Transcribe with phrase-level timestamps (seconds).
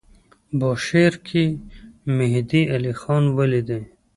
[0.59, 1.43] بوشهر کې
[2.17, 3.81] مهدی علیخان ولیدی.